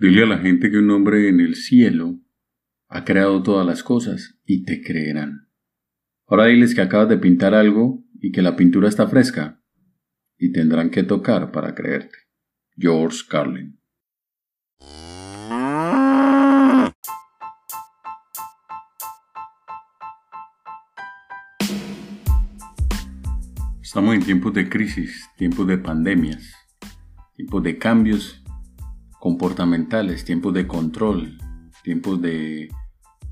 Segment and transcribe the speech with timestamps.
[0.00, 2.18] Dile a la gente que un hombre en el cielo
[2.88, 5.50] ha creado todas las cosas y te creerán.
[6.26, 9.62] Ahora diles que acabas de pintar algo y que la pintura está fresca
[10.38, 12.16] y tendrán que tocar para creerte.
[12.78, 13.78] George Carlin.
[23.82, 26.54] Estamos en tiempos de crisis, tiempos de pandemias,
[27.36, 28.39] tiempos de cambios
[29.20, 31.38] comportamentales, tiempos de control,
[31.84, 32.68] tiempos de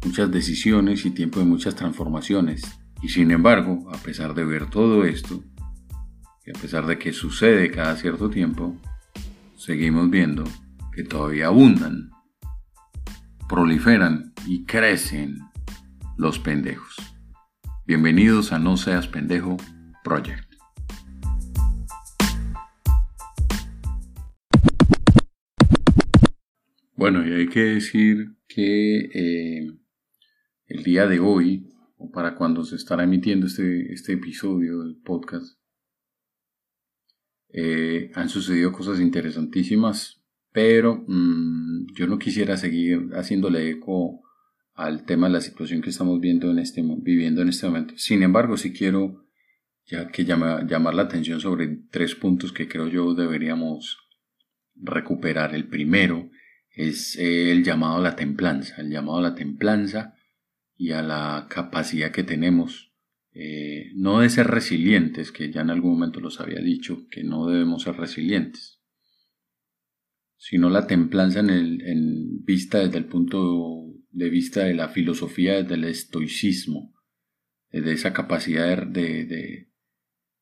[0.05, 2.63] muchas decisiones y tiempos de muchas transformaciones.
[3.03, 5.43] Y sin embargo, a pesar de ver todo esto,
[6.47, 8.77] y a pesar de que sucede cada cierto tiempo,
[9.57, 10.45] seguimos viendo
[10.93, 12.11] que todavía abundan,
[13.49, 15.39] proliferan y crecen
[16.17, 16.97] los pendejos.
[17.87, 19.57] Bienvenidos a No Seas Pendejo
[20.05, 20.48] Project.
[26.99, 29.71] Bueno, y hay que decir que eh,
[30.67, 35.61] el día de hoy, o para cuando se estará emitiendo este, este episodio del podcast,
[37.51, 44.21] eh, han sucedido cosas interesantísimas, pero mm, yo no quisiera seguir haciéndole eco
[44.75, 47.95] al tema de la situación que estamos viendo en este, viviendo en este momento.
[47.97, 49.25] Sin embargo, sí quiero
[49.87, 53.99] ya que llamar la atención sobre tres puntos que creo yo deberíamos
[54.75, 55.55] recuperar.
[55.55, 56.29] El primero
[56.79, 60.15] es eh, el llamado a la templanza, el llamado a la templanza
[60.77, 62.95] y a la capacidad que tenemos,
[63.33, 67.49] eh, no de ser resilientes, que ya en algún momento los había dicho, que no
[67.49, 68.81] debemos ser resilientes,
[70.37, 75.61] sino la templanza en, el, en vista desde el punto de vista de la filosofía,
[75.61, 76.95] desde el estoicismo,
[77.73, 79.73] de esa capacidad de, de,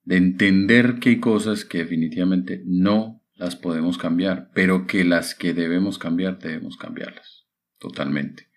[0.03, 5.55] de entender que hay cosas que definitivamente no las podemos cambiar, pero que las que
[5.55, 7.47] debemos cambiar debemos cambiarlas
[7.79, 8.48] totalmente.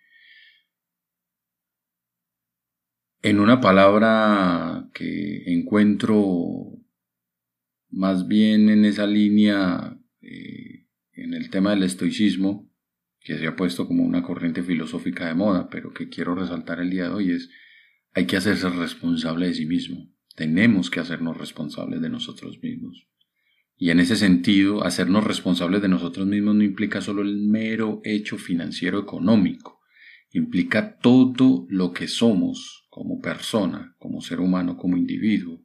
[3.22, 6.80] En una palabra que encuentro
[7.90, 12.72] más bien en esa línea, eh, en el tema del estoicismo,
[13.20, 16.90] que se ha puesto como una corriente filosófica de moda, pero que quiero resaltar el
[16.90, 17.50] día de hoy, es
[18.14, 20.10] hay que hacerse responsable de sí mismo.
[20.36, 23.08] Tenemos que hacernos responsables de nosotros mismos.
[23.82, 28.38] Y en ese sentido, hacernos responsables de nosotros mismos no implica solo el mero hecho
[28.38, 29.80] financiero económico,
[30.34, 35.64] implica todo lo que somos como persona, como ser humano, como individuo.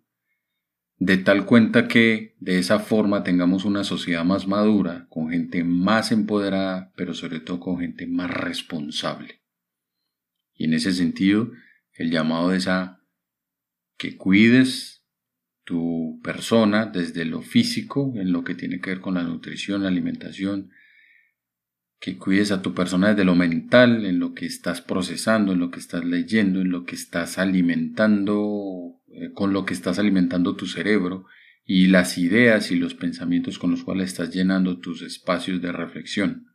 [0.96, 6.12] De tal cuenta que de esa forma tengamos una sociedad más madura, con gente más
[6.12, 9.42] empoderada, pero sobre todo con gente más responsable.
[10.54, 11.50] Y en ese sentido,
[11.94, 13.00] el llamado es a
[13.98, 15.03] que cuides
[15.64, 19.88] tu persona desde lo físico, en lo que tiene que ver con la nutrición, la
[19.88, 20.70] alimentación,
[21.98, 25.70] que cuides a tu persona desde lo mental, en lo que estás procesando, en lo
[25.70, 30.66] que estás leyendo, en lo que estás alimentando, eh, con lo que estás alimentando tu
[30.66, 31.24] cerebro
[31.64, 36.48] y las ideas y los pensamientos con los cuales estás llenando tus espacios de reflexión.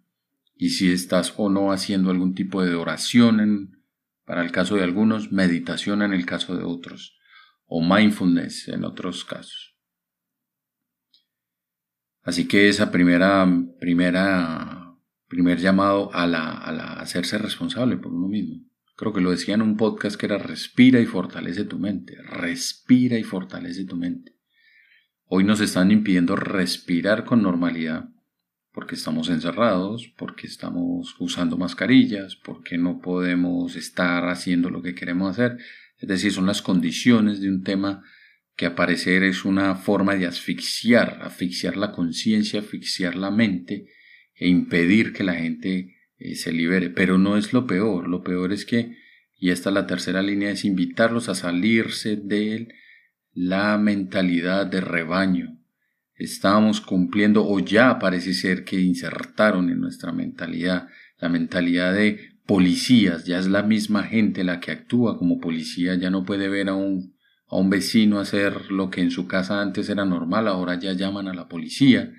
[0.55, 3.71] Y si estás o no haciendo algún tipo de oración en,
[4.25, 7.18] para el caso de algunos, meditación en el caso de otros
[7.69, 9.77] o mindfulness en otros casos.
[12.23, 13.47] Así que esa primera,
[13.79, 14.95] primera,
[15.27, 18.65] primer llamado a la, a la hacerse responsable por uno mismo.
[18.97, 23.17] Creo que lo decía en un podcast que era respira y fortalece tu mente, respira
[23.17, 24.35] y fortalece tu mente.
[25.25, 28.09] Hoy nos están impidiendo respirar con normalidad
[28.71, 35.31] porque estamos encerrados, porque estamos usando mascarillas, porque no podemos estar haciendo lo que queremos
[35.31, 35.57] hacer,
[35.99, 38.03] es decir, son las condiciones de un tema
[38.55, 43.85] que aparecer es una forma de asfixiar, asfixiar la conciencia, asfixiar la mente
[44.35, 46.89] e impedir que la gente eh, se libere.
[46.89, 48.97] Pero no es lo peor, lo peor es que,
[49.37, 52.67] y esta es la tercera línea, es invitarlos a salirse de
[53.33, 55.57] la mentalidad de rebaño.
[56.15, 63.25] Estamos cumpliendo, o ya parece ser que insertaron en nuestra mentalidad, la mentalidad de policías,
[63.25, 66.73] ya es la misma gente la que actúa como policía, ya no puede ver a
[66.73, 67.15] un,
[67.47, 71.27] a un vecino hacer lo que en su casa antes era normal, ahora ya llaman
[71.27, 72.11] a la policía,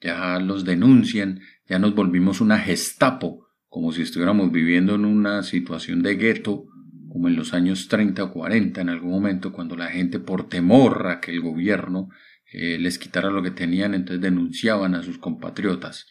[0.00, 6.04] ya los denuncian, ya nos volvimos una gestapo, como si estuviéramos viviendo en una situación
[6.04, 6.66] de gueto,
[7.08, 11.08] como en los años 30 o 40 en algún momento, cuando la gente por temor
[11.08, 12.10] a que el gobierno
[12.52, 16.06] eh, les quitara lo que tenían, entonces denunciaban a sus compatriotas.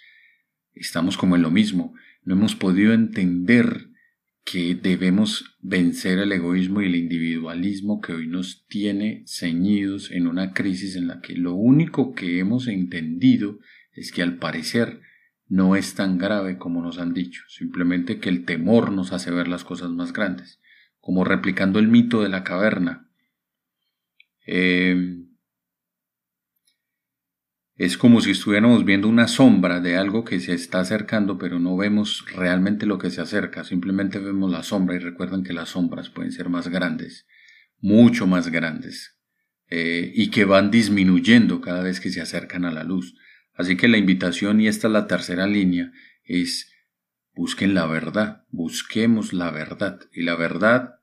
[0.74, 1.94] Estamos como en lo mismo
[2.28, 3.88] no hemos podido entender
[4.44, 10.52] que debemos vencer el egoísmo y el individualismo que hoy nos tiene ceñidos en una
[10.52, 13.60] crisis en la que lo único que hemos entendido
[13.94, 15.00] es que al parecer
[15.48, 19.48] no es tan grave como nos han dicho, simplemente que el temor nos hace ver
[19.48, 20.60] las cosas más grandes,
[21.00, 23.10] como replicando el mito de la caverna.
[24.46, 25.27] Eh,
[27.78, 31.78] es como si estuviéramos viendo una sombra de algo que se está acercando, pero no
[31.78, 36.10] vemos realmente lo que se acerca, simplemente vemos la sombra y recuerden que las sombras
[36.10, 37.28] pueden ser más grandes,
[37.80, 39.16] mucho más grandes,
[39.70, 43.16] eh, y que van disminuyendo cada vez que se acercan a la luz.
[43.54, 45.92] Así que la invitación, y esta es la tercera línea,
[46.24, 46.72] es
[47.36, 50.00] busquen la verdad, busquemos la verdad.
[50.12, 50.96] Y la verdad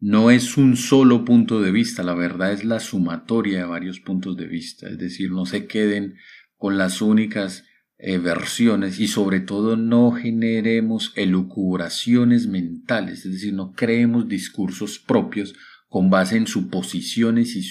[0.00, 4.36] no es un solo punto de vista, la verdad es la sumatoria de varios puntos
[4.36, 4.88] de vista.
[4.88, 6.14] Es decir, no se queden
[6.56, 7.64] con las únicas
[7.98, 15.54] eh, versiones y sobre todo no generemos elucubraciones mentales, es decir, no creemos discursos propios
[15.88, 17.66] con base en suposiciones y,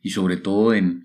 [0.00, 1.04] y sobre todo en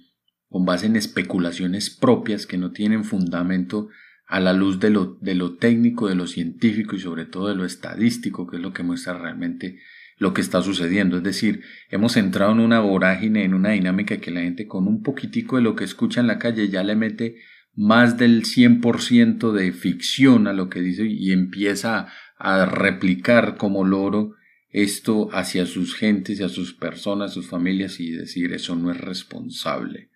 [0.50, 3.90] con base en especulaciones propias que no tienen fundamento
[4.28, 7.56] a la luz de lo, de lo técnico, de lo científico y sobre todo de
[7.56, 9.80] lo estadístico, que es lo que muestra realmente
[10.18, 11.18] lo que está sucediendo.
[11.18, 15.04] Es decir, hemos entrado en una vorágine, en una dinámica que la gente con un
[15.04, 17.38] poquitico de lo que escucha en la calle ya le mete
[17.76, 24.34] más del 100% de ficción a lo que dice y empieza a replicar como loro
[24.70, 28.98] esto hacia sus gentes y a sus personas, sus familias y decir eso no es
[29.00, 30.10] responsable.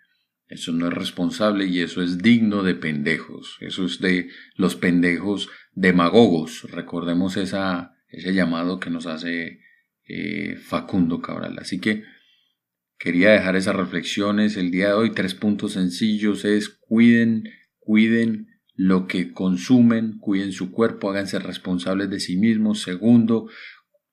[0.47, 3.57] Eso no es responsable y eso es digno de pendejos.
[3.61, 6.69] Eso es de los pendejos demagogos.
[6.69, 9.61] Recordemos esa, ese llamado que nos hace
[10.07, 11.57] eh, Facundo Cabral.
[11.59, 12.03] Así que
[12.97, 15.11] quería dejar esas reflexiones el día de hoy.
[15.11, 17.43] Tres puntos sencillos es cuiden,
[17.79, 22.81] cuiden lo que consumen, cuiden su cuerpo, háganse responsables de sí mismos.
[22.81, 23.47] Segundo,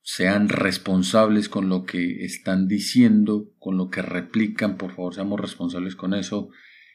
[0.02, 5.96] sean responsables con lo que están diciendo, con lo que replican, por favor seamos responsables
[5.96, 6.48] con eso.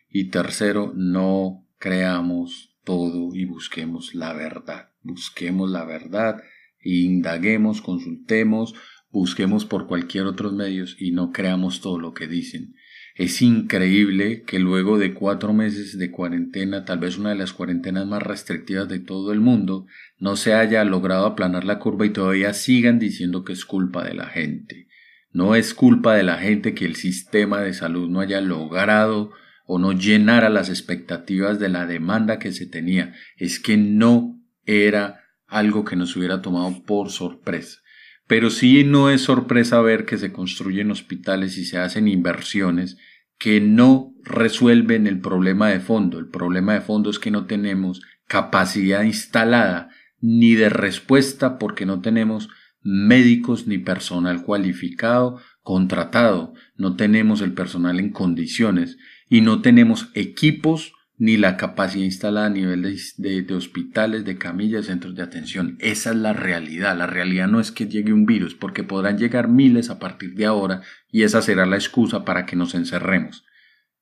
[0.10, 4.90] Y tercero, no creamos todo y busquemos la verdad.
[5.02, 6.42] Busquemos la verdad,
[6.84, 8.76] indaguemos, consultemos,
[9.10, 12.76] busquemos por cualquier otro medios y no creamos todo lo que dicen.
[13.16, 18.08] Es increíble que luego de cuatro meses de cuarentena, tal vez una de las cuarentenas
[18.08, 19.86] más restrictivas de todo el mundo,
[20.18, 24.16] no se haya logrado aplanar la curva y todavía sigan diciendo que es culpa de
[24.16, 24.88] la gente.
[25.32, 29.32] No es culpa de la gente que el sistema de salud no haya logrado
[29.66, 33.14] o no llenara las expectativas de la demanda que se tenía.
[33.38, 35.23] Es que no era
[35.54, 37.80] algo que nos hubiera tomado por sorpresa.
[38.28, 42.98] Pero sí no es sorpresa ver que se construyen hospitales y se hacen inversiones
[43.38, 46.20] que no resuelven el problema de fondo.
[46.20, 49.90] El problema de fondo es que no tenemos capacidad instalada
[50.20, 52.50] ni de respuesta porque no tenemos
[52.82, 58.98] médicos ni personal cualificado contratado, no tenemos el personal en condiciones
[59.30, 65.16] y no tenemos equipos ni la capacidad instalada a nivel de, hospitales, de camillas, centros
[65.16, 65.78] de atención.
[65.80, 66.98] Esa es la realidad.
[66.98, 70.46] La realidad no es que llegue un virus, porque podrán llegar miles a partir de
[70.46, 73.46] ahora y esa será la excusa para que nos encerremos.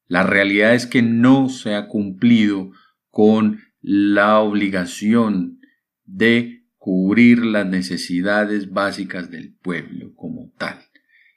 [0.07, 2.71] La realidad es que no se ha cumplido
[3.11, 5.59] con la obligación
[6.05, 10.79] de cubrir las necesidades básicas del pueblo como tal.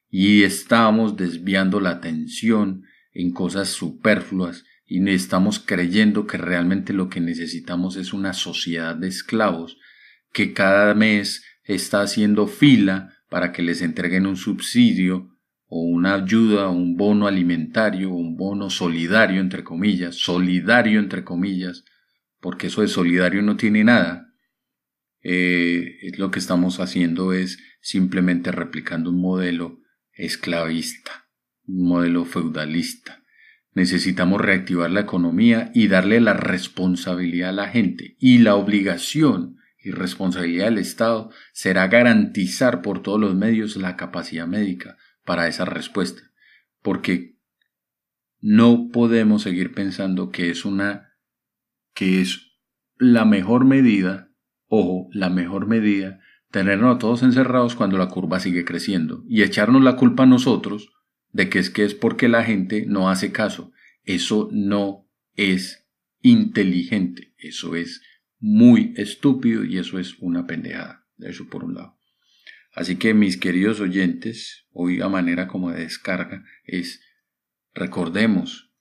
[0.08, 7.20] Y estamos desviando la atención en cosas superfluas y estamos creyendo que realmente lo que
[7.20, 9.78] necesitamos es una sociedad de esclavos
[10.32, 15.30] que cada mes está haciendo fila para que les entreguen un subsidio
[15.66, 21.84] o una ayuda, un bono alimentario, un bono solidario, entre comillas, solidario, entre comillas,
[22.40, 24.28] porque eso de solidario no tiene nada.
[25.22, 29.80] Eh, lo que estamos haciendo es simplemente replicando un modelo
[30.12, 31.26] esclavista,
[31.66, 33.23] un modelo feudalista.
[33.74, 38.16] Necesitamos reactivar la economía y darle la responsabilidad a la gente.
[38.20, 44.46] Y la obligación y responsabilidad del Estado será garantizar por todos los medios la capacidad
[44.46, 46.22] médica para esa respuesta.
[46.82, 47.36] Porque
[48.40, 51.10] no podemos seguir pensando que es una
[51.94, 52.52] que es
[52.96, 54.30] la mejor medida,
[54.68, 59.82] ojo, la mejor medida, tenernos a todos encerrados cuando la curva sigue creciendo y echarnos
[59.82, 60.93] la culpa a nosotros
[61.34, 63.72] de que es que es porque la gente no hace caso.
[64.04, 65.86] Eso no es
[66.22, 68.00] inteligente, eso es
[68.38, 71.06] muy estúpido y eso es una pendejada.
[71.18, 71.98] Eso por un lado.
[72.72, 77.00] Así que mis queridos oyentes, hoy a manera como de descarga es,
[77.74, 78.72] recordemos,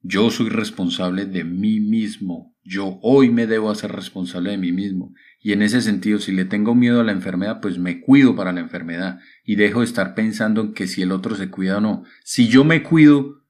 [0.00, 5.12] yo soy responsable de mí mismo, yo hoy me debo hacer responsable de mí mismo.
[5.38, 8.52] Y en ese sentido, si le tengo miedo a la enfermedad, pues me cuido para
[8.52, 11.80] la enfermedad y dejo de estar pensando en que si el otro se cuida o
[11.80, 12.04] no.
[12.24, 13.44] Si yo me cuido,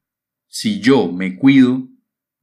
[0.47, 1.89] si yo me cuido,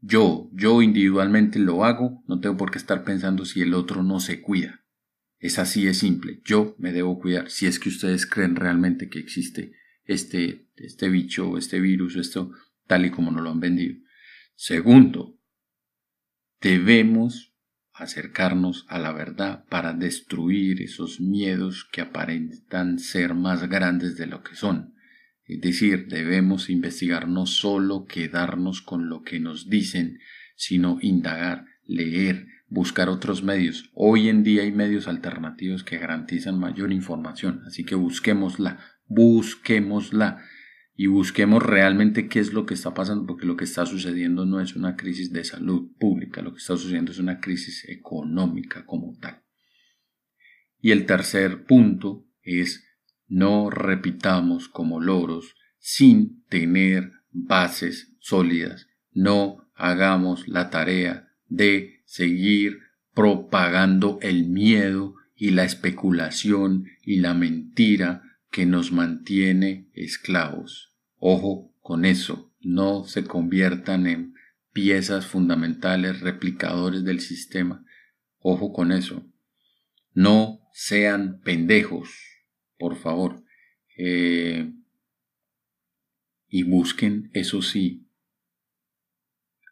[0.06, 4.20] Yo, yo individualmente lo hago, no tengo por qué estar pensando si el otro no
[4.20, 4.84] se cuida.
[5.40, 9.20] Es así de simple, yo me debo cuidar, si es que ustedes creen realmente que
[9.20, 9.72] existe
[10.04, 12.52] este, este bicho, este virus, esto
[12.86, 13.96] tal y como nos lo han vendido.
[14.56, 15.40] Segundo,
[16.60, 17.53] debemos
[17.94, 24.42] acercarnos a la verdad para destruir esos miedos que aparentan ser más grandes de lo
[24.44, 24.96] que son.
[25.46, 30.20] Es decir, debemos investigar no solo quedarnos con lo que nos dicen,
[30.56, 33.92] sino indagar, leer, buscar otros medios.
[33.94, 40.44] Hoy en día hay medios alternativos que garantizan mayor información, así que busquémosla, busquémosla
[40.96, 44.60] y busquemos realmente qué es lo que está pasando, porque lo que está sucediendo no
[44.60, 49.18] es una crisis de salud pública, lo que está sucediendo es una crisis económica como
[49.20, 49.42] tal.
[50.80, 52.86] Y el tercer punto es
[53.28, 58.88] no repitamos como loros sin tener bases sólidas.
[59.12, 62.80] No hagamos la tarea de seguir
[63.14, 68.22] propagando el miedo y la especulación y la mentira
[68.54, 70.96] que nos mantiene esclavos.
[71.18, 74.36] Ojo con eso, no se conviertan en
[74.72, 77.84] piezas fundamentales, replicadores del sistema.
[78.38, 79.26] Ojo con eso.
[80.14, 82.12] No sean pendejos,
[82.78, 83.44] por favor.
[83.98, 84.72] Eh,
[86.48, 88.08] y busquen, eso sí,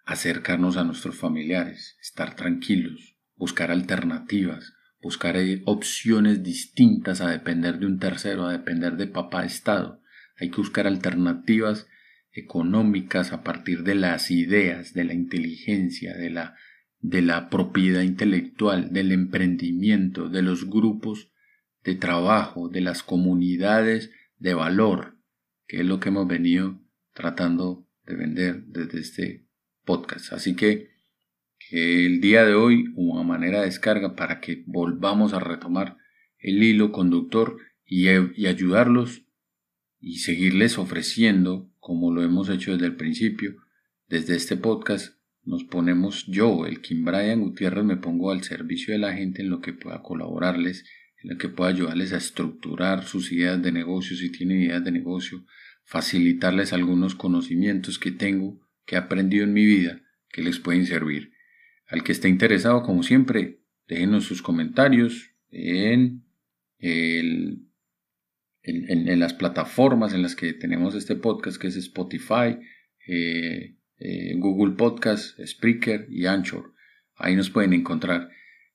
[0.05, 7.99] acercarnos a nuestros familiares, estar tranquilos, buscar alternativas, buscar opciones distintas a depender de un
[7.99, 10.01] tercero, a depender de papá Estado.
[10.37, 11.87] Hay que buscar alternativas
[12.31, 16.55] económicas a partir de las ideas, de la inteligencia, de la,
[16.99, 21.31] de la propiedad intelectual, del emprendimiento, de los grupos
[21.83, 25.17] de trabajo, de las comunidades de valor,
[25.67, 26.79] que es lo que hemos venido
[27.13, 29.47] tratando de vender desde este
[29.83, 30.31] podcast.
[30.33, 30.90] Así que
[31.71, 35.97] el día de hoy una manera de descarga para que volvamos a retomar
[36.37, 39.23] el hilo conductor y, y ayudarlos
[39.99, 43.55] y seguirles ofreciendo, como lo hemos hecho desde el principio,
[44.07, 48.99] desde este podcast, nos ponemos yo, el Kim Brian Gutiérrez, me pongo al servicio de
[48.99, 50.83] la gente en lo que pueda colaborarles,
[51.23, 54.91] en lo que pueda ayudarles a estructurar sus ideas de negocio, si tienen ideas de
[54.91, 55.45] negocio,
[55.85, 61.30] facilitarles algunos conocimientos que tengo, que he aprendido en mi vida, que les pueden servir.
[61.91, 66.23] Al que esté interesado, como siempre, déjenos sus comentarios en,
[68.63, 72.57] las plataformas en las que tenemos este podcast, que es Spotify,
[73.05, 76.73] eh, eh, Google Podcast, Spreaker y Anchor.
[77.17, 78.29] Ahí nos pueden encontrar.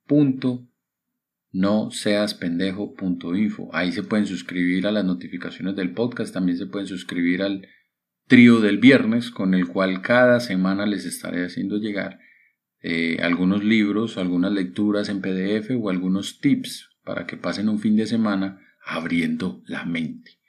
[1.54, 3.70] no seas pendejo.info.
[3.74, 7.68] Ahí se pueden suscribir a las notificaciones del podcast, también se pueden suscribir al
[8.28, 12.20] trío del viernes con el cual cada semana les estaré haciendo llegar
[12.82, 17.96] eh, algunos libros, algunas lecturas en PDF o algunos tips para que pasen un fin
[17.96, 20.43] de semana abriendo la mente.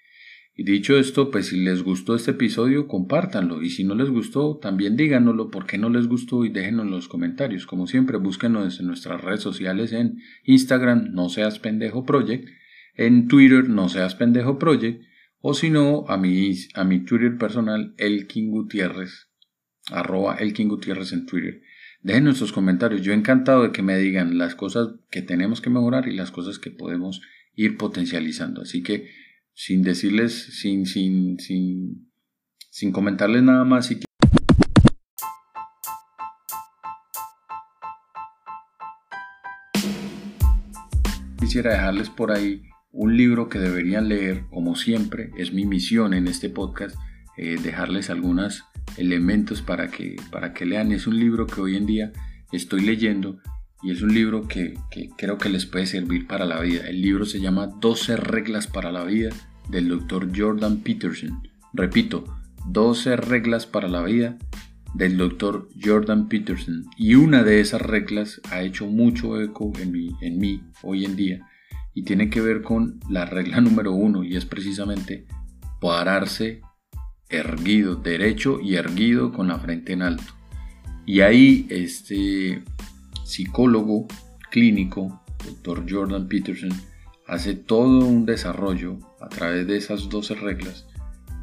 [0.57, 3.61] Y dicho esto, pues si les gustó este episodio, compártanlo.
[3.63, 6.93] Y si no les gustó, también díganoslo por qué no les gustó y déjenos en
[6.93, 7.67] los comentarios.
[7.67, 12.49] Como siempre, búsquenos en nuestras redes sociales en Instagram, no seas pendejo project,
[12.95, 15.03] en Twitter, no seas pendejo project,
[15.41, 19.29] o si no, a mi, a mi Twitter personal, Elkin Gutiérrez,
[19.91, 21.63] arroba Elkin Gutiérrez en Twitter.
[22.01, 23.03] Dejen nuestros comentarios.
[23.03, 26.59] Yo encantado de que me digan las cosas que tenemos que mejorar y las cosas
[26.59, 27.23] que podemos
[27.55, 28.63] ir potencializando.
[28.63, 29.09] Así que
[29.55, 32.13] sin decirles, sin, sin, sin,
[32.71, 33.87] sin comentarles nada más.
[33.87, 34.01] Si
[41.39, 46.27] quisiera dejarles por ahí un libro que deberían leer, como siempre, es mi misión en
[46.27, 46.97] este podcast,
[47.37, 48.65] eh, dejarles algunos
[48.97, 50.93] elementos para que, para que lean.
[50.93, 52.13] Es un libro que hoy en día
[52.53, 53.39] estoy leyendo
[53.85, 54.79] y es un libro que,
[55.19, 56.89] creo que les puede servir para la vida.
[56.89, 59.29] El libro se llama 12 reglas para la vida
[59.69, 61.43] del doctor Jordan Peterson.
[61.75, 62.25] Repito,
[62.69, 64.39] 12 reglas para la vida
[64.95, 66.87] del doctor Jordan Peterson.
[66.97, 71.15] Y una de esas reglas ha hecho mucho eco en mí, en mí hoy en
[71.15, 71.47] día
[71.93, 75.27] y tiene que ver con la regla número uno y es precisamente
[75.81, 76.63] pararse
[77.29, 80.33] erguido, derecho y erguido con la frente en alto.
[81.05, 82.63] Y ahí este
[83.25, 84.07] psicólogo
[84.51, 86.71] clínico, doctor Jordan Peterson,
[87.27, 90.87] hace todo un desarrollo a través de esas 12 reglas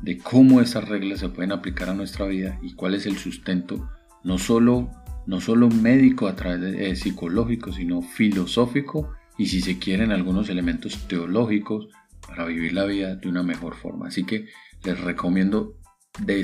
[0.02, 3.90] de cómo esas reglas se pueden aplicar a nuestra vida y cuál es el sustento
[4.24, 4.90] no solo,
[5.26, 10.50] no solo médico a través de eh, psicológico, sino filosófico y si se quieren algunos
[10.50, 11.88] elementos teológicos
[12.28, 14.08] para vivir la vida de una mejor forma.
[14.08, 14.48] Así que
[14.84, 15.76] les recomiendo
[16.20, 16.40] de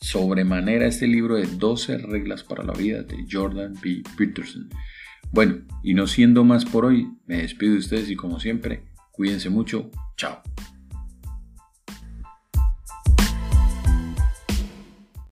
[0.00, 4.02] sobremanera este libro de 12 reglas para la vida de Jordan B.
[4.16, 4.68] Peterson.
[5.32, 9.50] Bueno, y no siendo más por hoy, me despido de ustedes y como siempre, cuídense
[9.50, 9.90] mucho.
[10.16, 10.42] Chao.